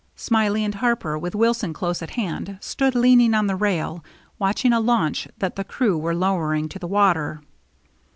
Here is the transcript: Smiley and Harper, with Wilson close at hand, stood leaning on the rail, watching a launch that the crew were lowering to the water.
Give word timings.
Smiley 0.15 0.65
and 0.65 0.73
Harper, 0.73 1.15
with 1.15 1.35
Wilson 1.35 1.73
close 1.73 2.01
at 2.01 2.09
hand, 2.17 2.57
stood 2.59 2.95
leaning 2.95 3.35
on 3.35 3.45
the 3.45 3.55
rail, 3.55 4.03
watching 4.39 4.73
a 4.73 4.79
launch 4.79 5.27
that 5.37 5.55
the 5.57 5.63
crew 5.63 5.95
were 5.95 6.15
lowering 6.15 6.67
to 6.69 6.79
the 6.79 6.87
water. 6.87 7.43